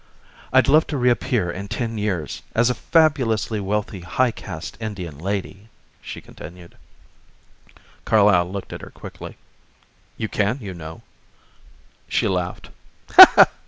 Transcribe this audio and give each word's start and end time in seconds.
"I'd 0.51 0.67
love 0.67 0.87
to 0.87 0.97
reappear 0.97 1.51
in 1.51 1.67
ten 1.67 1.99
years, 1.99 2.41
as 2.55 2.71
a 2.71 2.73
fabulously 2.73 3.59
wealthy 3.59 3.99
high 3.99 4.31
caste 4.31 4.75
Indian 4.81 5.15
lady," 5.19 5.69
she 6.01 6.21
continued. 6.21 6.75
Carlyle 8.03 8.51
looked 8.51 8.73
at 8.73 8.81
her 8.81 8.89
quickly. 8.89 9.37
"You 10.17 10.27
can, 10.27 10.57
you 10.59 10.73
know." 10.73 11.03
She 12.07 12.27
laughed. 12.27 12.69